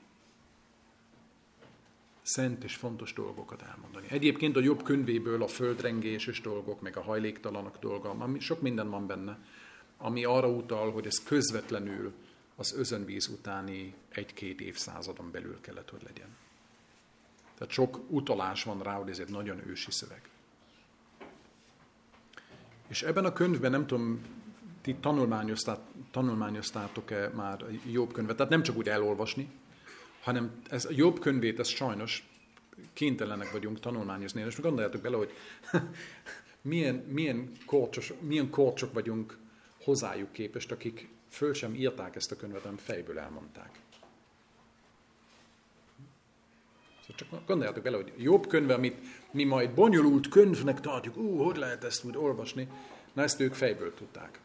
[2.23, 4.07] szent és fontos dolgokat elmondani.
[4.11, 9.39] Egyébként a jobb könyvéből a földrengéses dolgok, meg a hajléktalanok dolga, sok minden van benne,
[9.99, 12.13] ami arra utal, hogy ez közvetlenül
[12.57, 16.29] az özönvíz utáni egy-két évszázadon belül kellett, hogy legyen.
[17.59, 20.29] Tehát sok utalás van rá, hogy ez egy nagyon ősi szöveg.
[22.89, 24.21] És ebben a könyvben, nem tudom,
[24.81, 24.97] ti
[26.11, 29.51] tanulmányoztátok-e már jobb könyvet, tehát nem csak úgy elolvasni,
[30.23, 32.29] hanem ez a jobb könyvét, ez sajnos
[32.93, 34.43] kénytelenek vagyunk tanulmányozni.
[34.43, 35.33] És gondoljátok bele, hogy
[36.63, 39.37] milyen, milyen, korcsos, milyen korcsok vagyunk
[39.85, 43.81] hozzájuk képest, akik föl sem írták ezt a könyvet, hanem fejből elmondták.
[47.01, 48.99] Szóval csak gondoljátok bele, hogy jobb könyve, amit
[49.31, 52.69] mi majd bonyolult könyvnek tartjuk, ú, hogy lehet ezt úgy olvasni,
[53.13, 54.39] na ezt ők fejből tudták.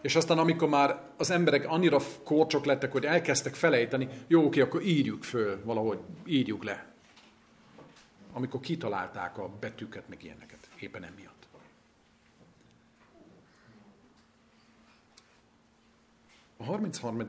[0.00, 4.82] És aztán, amikor már az emberek annyira korcsok lettek, hogy elkezdtek felejteni, jó, oké, akkor
[4.82, 6.92] írjuk föl valahogy, írjuk le.
[8.32, 11.41] Amikor kitalálták a betűket, meg ilyeneket, éppen emiatt.
[16.62, 17.24] A 33.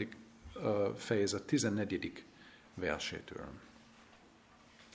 [0.96, 2.24] fejezet 14.
[2.74, 3.48] versétől.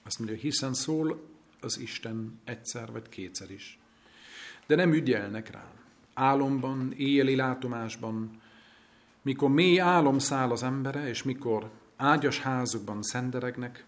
[0.04, 1.28] Azt mondja, hiszen szól
[1.60, 3.78] az Isten egyszer vagy kétszer is,
[4.66, 5.70] de nem ügyelnek rám
[6.14, 8.40] álomban, éjjeli látomásban,
[9.22, 13.84] mikor mély álom száll az embere, és mikor ágyas házukban szenderegnek,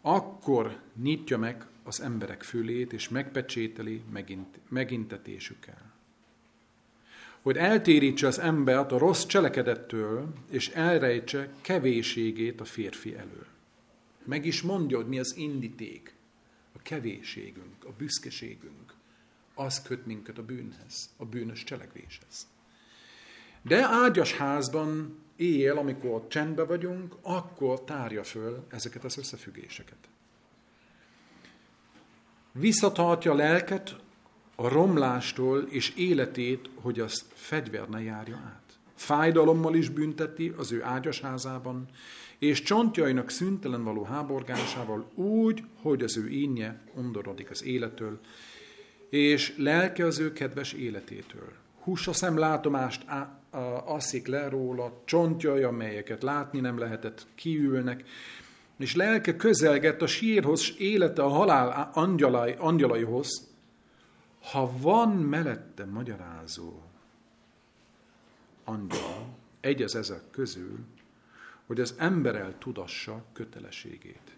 [0.00, 5.95] akkor nyitja meg az emberek fülét, és megpecsételi megint, megintetésükkel.
[7.46, 13.46] Hogy eltérítse az embert a rossz cselekedettől, és elrejtse kevéségét a férfi elől.
[14.24, 16.14] Meg is mondja, hogy mi az indíték,
[16.72, 18.94] a kevéségünk, a büszkeségünk
[19.54, 22.46] az köt minket a bűnhez, a bűnös cselekvéshez.
[23.62, 30.08] De ágyas házban éjjel, amikor csendbe vagyunk, akkor tárja föl ezeket az összefüggéseket.
[32.52, 33.96] Visszatartja a lelket
[34.56, 38.62] a romlástól és életét, hogy azt fegyver ne járja át.
[38.94, 41.86] Fájdalommal is bünteti az ő ágyas házában,
[42.38, 48.20] és csontjainak szüntelen való háborgásával úgy, hogy az ő ínje undorodik az élettől,
[49.10, 51.52] és lelke az ő kedves életétől.
[51.80, 53.04] Húsa szem látomást
[53.84, 58.04] asszik le róla, csontjai, amelyeket látni nem lehetett, kiülnek,
[58.78, 63.54] és lelke közelgett a sírhoz, élete a halál angyalai, angyalaihoz,
[64.50, 66.82] ha van mellette magyarázó
[68.64, 69.26] angyal,
[69.60, 70.78] egy az ezek közül,
[71.66, 74.36] hogy az ember tudassa kötelességét.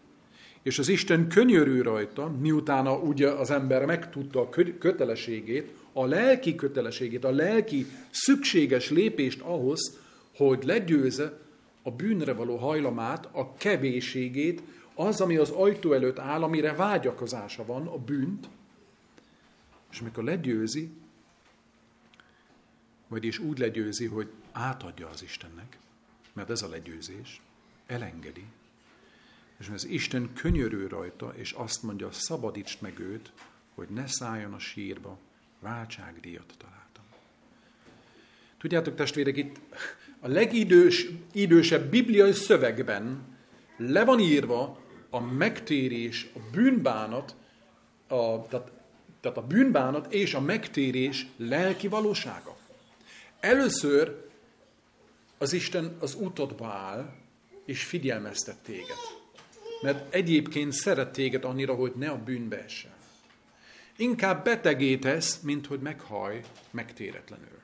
[0.62, 6.54] És az Isten könyörű rajta, miután a, ugye az ember megtudta a kötelességét, a lelki
[6.54, 9.98] kötelességét, a lelki szükséges lépést ahhoz,
[10.36, 11.38] hogy legyőze
[11.82, 14.62] a bűnre való hajlamát, a kevéségét,
[14.94, 18.48] az, ami az ajtó előtt áll, amire vágyakozása van, a bűnt,
[19.90, 20.90] és amikor legyőzi,
[23.08, 25.78] vagyis úgy legyőzi, hogy átadja az Istennek,
[26.32, 27.40] mert ez a legyőzés,
[27.86, 28.44] elengedi,
[29.58, 33.32] és az Isten könyörű rajta, és azt mondja, szabadítsd meg őt,
[33.74, 35.18] hogy ne szálljon a sírba,
[35.60, 37.04] váltságdíjat találtam.
[38.58, 39.60] Tudjátok, testvérek, itt
[40.20, 43.36] a legidős, idősebb bibliai szövegben
[43.76, 47.36] le van írva a megtérés, a bűnbánat,
[48.08, 48.72] a, tehát,
[49.28, 52.56] tehát a bűnbánat és a megtérés lelki valósága.
[53.40, 54.26] Először
[55.38, 57.12] az Isten az utadba áll,
[57.64, 58.96] és figyelmeztet téged
[59.80, 62.90] mert egyébként szeret téged annyira, hogy ne a bűnbe essen.
[63.96, 67.58] Inkább betegétesz, mint hogy meghaj megtéretlenül.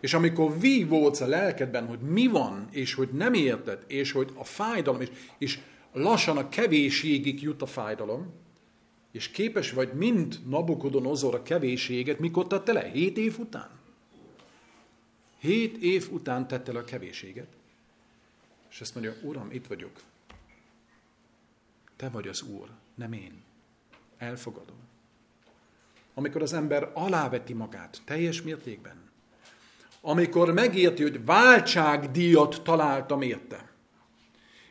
[0.00, 4.44] És amikor vívódsz a lelkedben, hogy mi van, és hogy nem érted, és hogy a
[4.44, 5.58] fájdalom, és, és
[5.92, 8.32] lassan a kevésségig jut a fájdalom,
[9.14, 12.82] és képes vagy mind Nabukodonozor a kevésséget, mikor tette le?
[12.82, 13.70] Hét év után?
[15.38, 17.46] Hét év után tette le a kevésséget.
[18.70, 20.00] És azt mondja, Uram, itt vagyok.
[21.96, 23.42] Te vagy az Úr, nem én.
[24.18, 24.76] Elfogadom.
[26.14, 29.10] Amikor az ember aláveti magát teljes mértékben,
[30.00, 33.72] amikor megérti, hogy váltságdíjat találtam érte,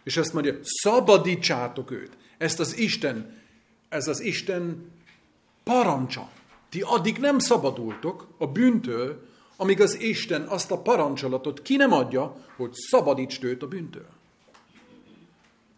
[0.03, 2.17] és azt mondja, szabadítsátok őt.
[2.37, 3.41] Ezt az Isten,
[3.93, 4.91] ez az Isten
[5.63, 6.29] parancsa.
[6.69, 12.45] Ti addig nem szabadultok a bűntől, amíg az Isten azt a parancsolatot ki nem adja,
[12.55, 14.07] hogy szabadítsd őt a bűntől.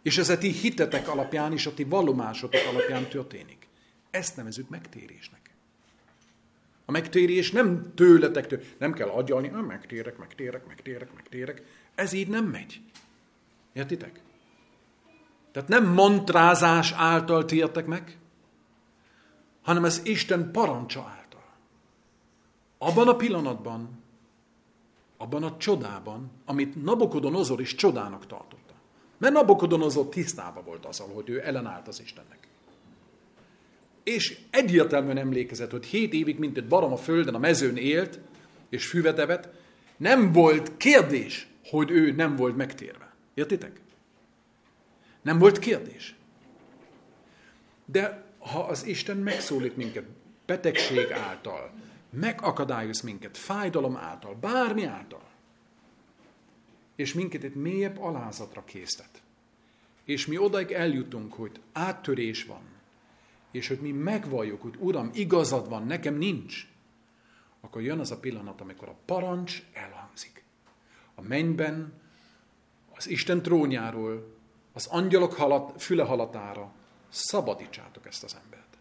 [0.01, 3.67] És ez a ti hitetek alapján és a ti vallomásotok alapján történik.
[4.11, 5.49] Ezt nevezük megtérésnek.
[6.85, 11.61] A megtérés nem tőletek, tő, nem kell agyalni, ah, megtérek, megtérek, megtérek, megtérek.
[11.95, 12.81] Ez így nem megy.
[13.73, 14.19] Értitek?
[15.55, 18.17] Tehát nem mantrázás által tértek meg,
[19.61, 21.43] hanem ez Isten parancsa által.
[22.77, 24.03] Abban a pillanatban,
[25.17, 28.73] abban a csodában, amit Nabokodonozor is csodának tartotta.
[29.17, 32.47] Mert Nabokodonozor tisztában volt azzal, hogy ő ellenállt az Istennek.
[34.03, 38.19] És egyértelműen emlékezett, hogy hét évig, mint egy barom a földön, a mezőn élt,
[38.69, 39.49] és füvet
[39.97, 43.13] nem volt kérdés, hogy ő nem volt megtérve.
[43.33, 43.83] Értitek?
[45.25, 46.15] Nem volt kérdés.
[47.85, 50.05] De ha az Isten megszólít minket
[50.45, 51.71] betegség által,
[52.09, 55.29] megakadályoz minket fájdalom által, bármi által,
[56.95, 59.21] és minket egy mélyebb alázatra késztet,
[60.03, 62.63] és mi odaig eljutunk, hogy áttörés van,
[63.51, 66.67] és hogy mi megvalljuk, hogy Uram, igazad van, nekem nincs,
[67.61, 70.43] akkor jön az a pillanat, amikor a parancs elhangzik.
[71.15, 71.93] A mennyben,
[72.95, 74.34] az Isten trónjáról,
[74.75, 76.73] az angyalok halat, füle halatára
[77.09, 78.77] szabadítsátok ezt az embert.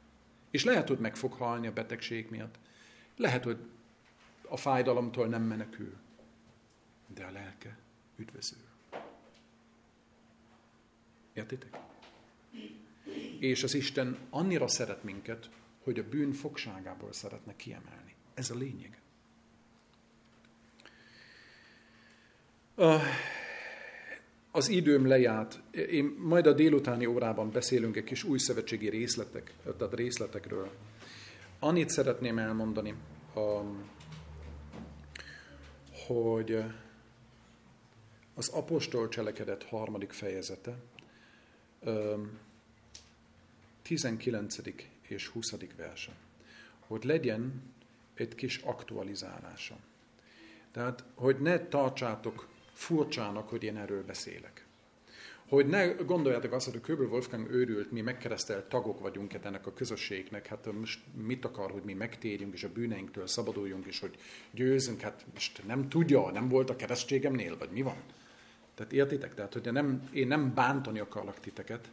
[0.50, 2.58] És lehet, hogy meg fog halni a betegség miatt.
[3.16, 3.58] Lehet, hogy
[4.48, 5.94] a fájdalomtól nem menekül.
[7.06, 7.78] De a lelke
[8.16, 8.58] üdvözül.
[11.32, 11.78] Értitek?
[13.38, 15.50] És az Isten annyira szeret minket,
[15.82, 18.14] hogy a bűn fogságából szeretne kiemelni.
[18.34, 18.98] Ez a lényeg.
[24.56, 25.60] Az időm lejárt.
[25.90, 30.70] Én majd a délutáni órában beszélünk egy kis új szövetségi részletek, tehát részletekről.
[31.58, 32.94] Annyit szeretném elmondani,
[36.06, 36.62] hogy
[38.34, 40.76] az apostol cselekedet harmadik fejezete,
[43.82, 44.56] 19.
[45.08, 45.54] és 20.
[45.76, 46.12] verse,
[46.86, 47.62] hogy legyen
[48.14, 49.76] egy kis aktualizálása.
[50.72, 54.66] Tehát, hogy ne tartsátok furcsának, hogy én erről beszélek.
[55.48, 59.72] Hogy ne gondoljátok azt, hogy a Köbel Wolfgang őrült, mi megkeresztelt tagok vagyunk ennek a
[59.72, 64.14] közösségnek, hát most mit akar, hogy mi megtérjünk, és a bűneinktől szabaduljunk, és hogy
[64.50, 67.96] győzünk, hát most nem tudja, nem volt a keresztségemnél, vagy mi van?
[68.74, 69.34] Tehát értitek?
[69.34, 71.88] Tehát, hogy nem, én nem bántani akarlak titeket,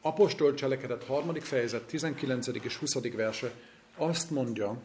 [0.00, 2.46] Apostol cselekedet harmadik fejezet, 19.
[2.62, 2.94] és 20.
[3.14, 3.52] verse
[3.96, 4.80] azt mondja,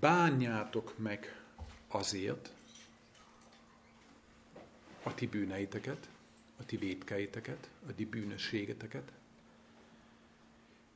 [0.00, 1.40] bánjátok meg
[1.88, 2.52] azért
[5.02, 6.08] a ti bűneiteket,
[6.56, 9.12] a ti védkeiteket, a ti bűnösségeteket,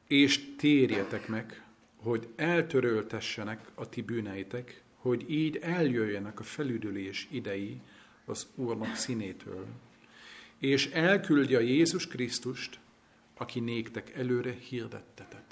[0.07, 1.63] és térjetek meg,
[1.97, 7.81] hogy eltöröltessenek a ti bűneitek, hogy így eljöjjenek a felüdülés idei
[8.25, 9.67] az Úrnak színétől,
[10.59, 12.79] és elküldje Jézus Krisztust,
[13.37, 15.46] aki néktek előre hirdettetet.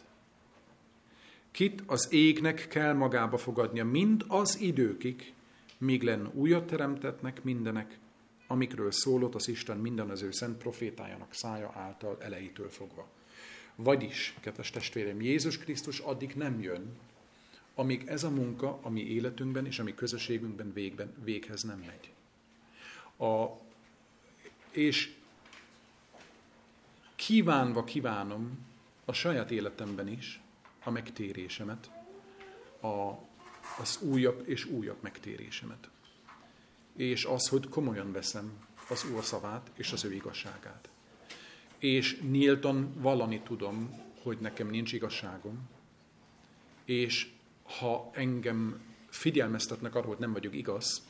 [1.55, 5.33] Kit az égnek kell magába fogadnia mind az időkig,
[5.79, 7.99] míg len újat teremtetnek mindenek,
[8.47, 13.09] amikről szólott az Isten minden az ő szent profétájának szája által elejétől fogva.
[13.75, 16.97] Vagyis, kedves testvérem, Jézus Krisztus addig nem jön,
[17.75, 22.13] amíg ez a munka a mi életünkben és a mi közösségünkben végben, véghez nem megy.
[23.29, 23.61] A
[24.71, 25.15] és
[27.15, 28.59] kívánva kívánom
[29.05, 30.43] a saját életemben is
[30.85, 31.91] a megtérésemet,
[32.81, 33.13] a,
[33.81, 35.89] az újabb és újabb megtérésemet.
[36.97, 38.53] És az, hogy komolyan veszem
[38.89, 40.89] az Úr szavát és az ő igazságát.
[41.79, 45.69] És nyíltan vallani tudom, hogy nekem nincs igazságom,
[46.85, 47.31] és
[47.63, 51.03] ha engem figyelmeztetnek arra, hogy nem vagyok igaz,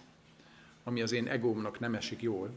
[0.84, 2.50] ami az én egómnak nem esik jól,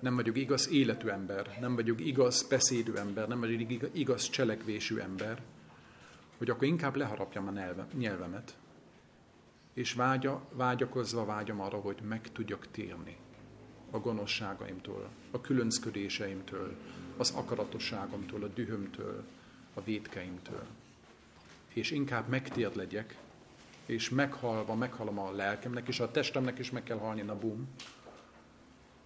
[0.00, 5.42] nem vagyok igaz életű ember, nem vagyok igaz beszédű ember, nem vagyok igaz cselekvésű ember,
[6.38, 8.56] hogy akkor inkább leharapjam a nyelvemet,
[9.74, 13.16] és vágya, vágyakozva vágyam arra, hogy meg tudjak térni
[13.90, 16.76] a gonoszságaimtól, a különcködéseimtől,
[17.16, 19.24] az akaratosságomtól, a dühömtől,
[19.74, 20.66] a védkeimtől.
[21.68, 23.16] És inkább megtért legyek,
[23.86, 27.68] és meghalva, meghalom a lelkemnek, és a testemnek is meg kell halni, na bum,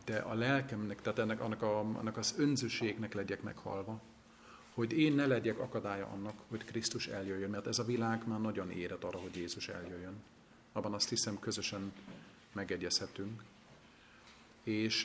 [0.04, 4.00] de a lelkemnek, tehát ennek, annak, a, annak az önzőségnek legyek meghalva,
[4.74, 8.70] hogy én ne legyek akadálya annak, hogy Krisztus eljöjjön, mert ez a világ már nagyon
[8.70, 10.22] éret arra, hogy Jézus eljöjjön.
[10.72, 11.92] Abban azt hiszem közösen
[12.52, 13.42] megegyezhetünk.
[14.62, 15.04] És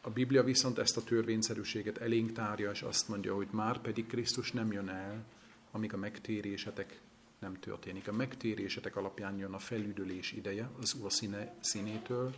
[0.00, 4.52] a Biblia viszont ezt a törvényszerűséget elénk tárja, és azt mondja, hogy már pedig Krisztus
[4.52, 5.24] nem jön el,
[5.70, 7.00] amíg a megtérésetek
[7.38, 8.08] nem történik.
[8.08, 12.34] A megtérésetek alapján jön a felüdülés ideje az Úr színe, színétől,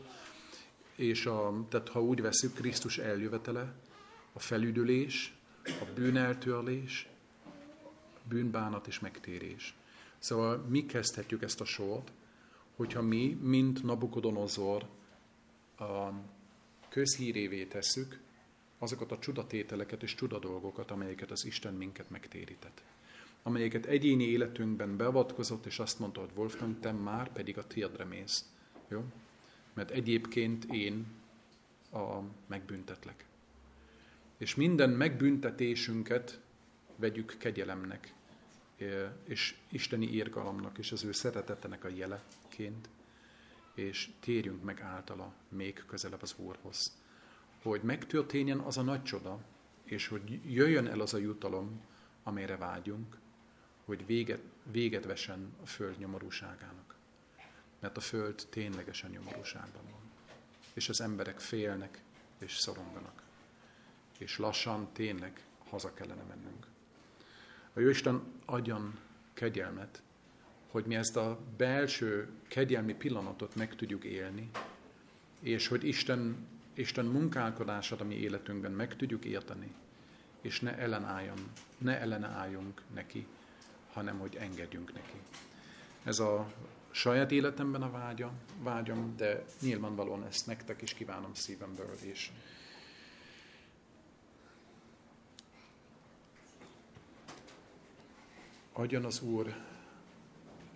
[0.96, 3.74] és a, tehát ha úgy veszük, Krisztus eljövetele,
[4.32, 5.34] a felüdülés,
[5.64, 7.08] a bűneltörlés,
[8.28, 9.74] bűnbánat és megtérés.
[10.18, 12.12] Szóval mi kezdhetjük ezt a sort,
[12.76, 14.86] hogyha mi, mint Nabukodonozor,
[15.78, 16.08] a
[16.88, 18.20] közhírévé tesszük
[18.78, 22.82] azokat a csudatételeket és csudadolgokat, amelyeket az Isten minket megtérített.
[23.42, 28.44] Amelyeket egyéni életünkben beavatkozott, és azt mondta, hogy Wolfgang, te már pedig a tiadre mész.
[28.88, 29.04] Jó?
[29.74, 31.06] Mert egyébként én
[31.92, 33.24] a megbüntetlek.
[34.38, 36.40] És minden megbüntetésünket
[36.96, 38.14] vegyük kegyelemnek,
[39.24, 42.88] és isteni írgalomnak, és az ő szeretetenek a jeleként,
[43.74, 47.02] és térjünk meg általa még közelebb az Úrhoz.
[47.62, 49.38] Hogy megtörténjen az a nagy csoda,
[49.84, 51.80] és hogy jöjjön el az a jutalom,
[52.22, 53.18] amelyre vágyunk,
[53.84, 54.40] hogy véget,
[54.72, 56.83] véget vesen a föld nyomorúságának.
[57.84, 60.00] Mert a föld ténylegesen nyomorúságban van.
[60.74, 62.02] És az emberek félnek
[62.38, 63.22] és szoronganak.
[64.18, 66.66] És lassan tényleg haza kellene mennünk.
[67.72, 68.98] A Jóisten adjon
[69.32, 70.02] kegyelmet,
[70.70, 74.50] hogy mi ezt a belső kegyelmi pillanatot meg tudjuk élni,
[75.40, 79.74] és hogy Isten, Isten munkálkodását a mi életünkben meg tudjuk érteni,
[80.40, 83.26] és ne ellenálljon, ne ellenálljunk neki,
[83.92, 85.20] hanem hogy engedjünk neki.
[86.04, 86.52] Ez a
[86.94, 92.30] saját életemben a vágyam, vágyam, de nyilvánvalóan ezt nektek is kívánom szívemből, és
[98.72, 99.54] adjon az Úr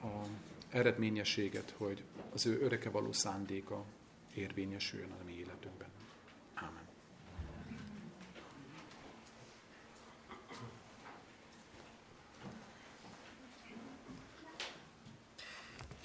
[0.03, 0.27] a
[0.69, 2.03] eredményességet, hogy
[2.33, 3.85] az ő öreke való szándéka
[4.35, 5.78] érvényesüljön a mi életünkben.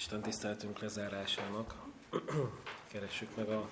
[0.04, 1.76] Isten tiszteltünk lezárásának
[2.92, 3.68] keressük meg a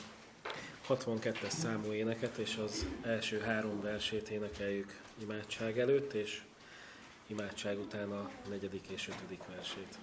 [0.87, 6.43] 62-es számú éneket, és az első három versét énekeljük imádság előtt, és
[7.27, 9.97] imádság után a negyedik és ötödik versét.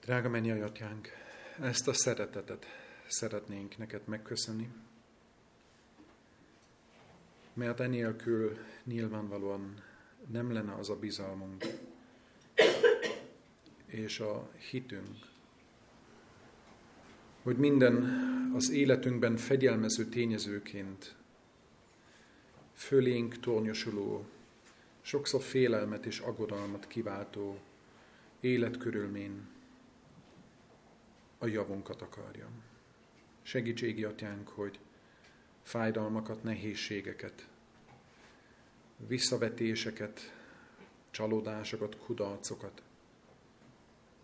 [0.00, 1.08] Drága mennyei atyánk,
[1.60, 2.66] ezt a szeretetet
[3.08, 4.68] szeretnénk neked megköszönni,
[7.52, 9.90] mert enélkül nyilvánvalóan
[10.30, 11.64] nem lenne az a bizalmunk
[13.86, 15.16] és a hitünk,
[17.42, 17.94] hogy minden
[18.54, 21.16] az életünkben fegyelmező tényezőként
[22.72, 24.24] fölénk tornyosuló,
[25.00, 27.58] sokszor félelmet és aggodalmat kiváltó
[28.40, 29.40] életkörülmény
[31.38, 32.48] a javunkat akarja.
[33.42, 34.78] Segítségi atyánk, hogy
[35.62, 37.48] fájdalmakat, nehézségeket,
[39.06, 40.32] visszavetéseket,
[41.10, 42.82] csalódásokat, kudarcokat,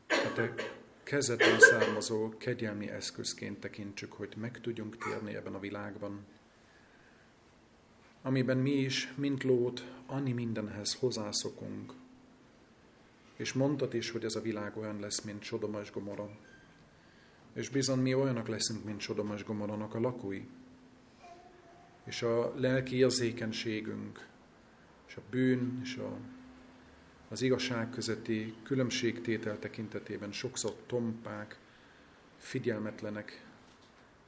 [0.09, 0.55] a te
[1.03, 6.25] kezedből származó kegyelmi eszközként tekintsük, hogy meg tudjunk térni ebben a világban,
[8.23, 11.93] amiben mi is, mint lót, annyi mindenhez hozzászokunk.
[13.37, 16.31] És mondtad is, hogy ez a világ olyan lesz, mint Sodoma és Gomorra.
[17.53, 20.47] És bizony mi olyanok leszünk, mint Sodoma és Gomorranak a lakói.
[22.05, 24.27] És a lelki érzékenységünk,
[25.09, 26.19] és a bűn, és a,
[27.29, 31.59] az igazság közötti különbségtétel tekintetében sokszor tompák,
[32.37, 33.47] figyelmetlenek,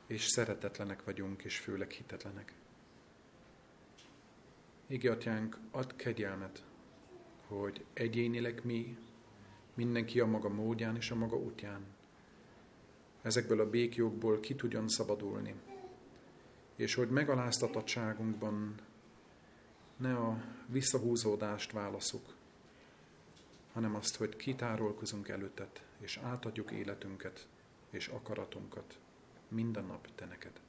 [0.07, 2.53] és szeretetlenek vagyunk, és főleg hitetlenek.
[4.87, 6.65] Égi atyánk, ad kegyelmet,
[7.47, 8.97] hogy egyénileg mi,
[9.75, 11.81] mindenki a maga módján és a maga útján,
[13.23, 15.55] ezekből a békjogból ki tudjon szabadulni,
[16.77, 18.75] és hogy megaláztatottságunkban
[20.01, 22.35] ne a visszahúzódást válaszuk,
[23.73, 27.47] hanem azt, hogy kitárolkozunk előtted, és átadjuk életünket
[27.91, 28.99] és akaratunkat
[29.49, 30.61] minden nap te neked.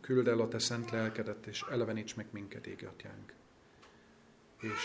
[0.00, 3.32] Küld el a te szent lelkedet, és eleveníts meg minket, égi atyánk.
[4.60, 4.82] És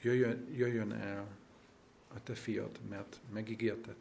[0.00, 1.28] jöjjön, jöjjön el
[2.08, 3.96] a te fiad, mert megígérted,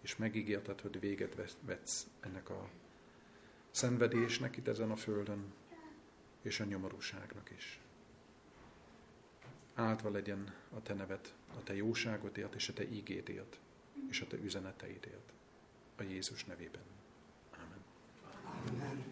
[0.00, 2.68] és megígérted, hogy véget vetsz ennek a
[3.70, 5.52] szenvedésnek itt ezen a földön,
[6.46, 7.80] és a nyomorúságnak is.
[9.74, 13.58] Áldva legyen a te neved, a te jóságodért, és a te ígédért,
[14.08, 15.32] és a te üzeneteidért.
[15.96, 16.82] A Jézus nevében.
[17.54, 17.84] Amen.
[18.68, 19.04] Amen.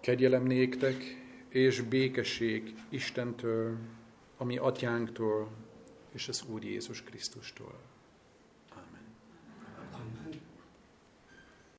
[0.00, 0.96] Kegyelem néktek,
[1.48, 3.78] és békesség Istentől,
[4.36, 5.50] ami atyánktól,
[6.12, 7.87] és az Úr Jézus Krisztustól.